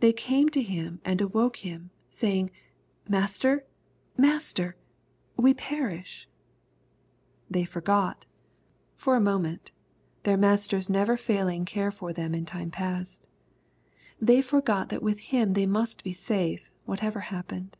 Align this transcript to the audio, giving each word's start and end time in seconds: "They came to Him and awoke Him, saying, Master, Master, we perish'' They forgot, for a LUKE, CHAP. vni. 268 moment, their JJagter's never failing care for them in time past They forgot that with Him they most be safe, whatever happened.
"They 0.00 0.12
came 0.12 0.50
to 0.50 0.60
Him 0.60 1.00
and 1.06 1.22
awoke 1.22 1.56
Him, 1.64 1.88
saying, 2.10 2.50
Master, 3.08 3.64
Master, 4.14 4.76
we 5.38 5.54
perish'' 5.54 6.28
They 7.50 7.64
forgot, 7.64 8.26
for 8.94 9.16
a 9.16 9.18
LUKE, 9.18 9.24
CHAP. 9.24 9.24
vni. 9.24 9.24
268 9.24 9.32
moment, 9.32 9.70
their 10.24 10.36
JJagter's 10.78 10.90
never 10.90 11.16
failing 11.16 11.64
care 11.64 11.90
for 11.90 12.12
them 12.12 12.34
in 12.34 12.44
time 12.44 12.70
past 12.70 13.26
They 14.20 14.42
forgot 14.42 14.90
that 14.90 15.02
with 15.02 15.18
Him 15.18 15.54
they 15.54 15.64
most 15.64 16.04
be 16.04 16.12
safe, 16.12 16.70
whatever 16.84 17.20
happened. 17.20 17.78